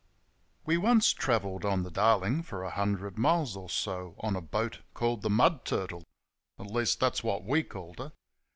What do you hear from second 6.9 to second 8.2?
that's what we called her.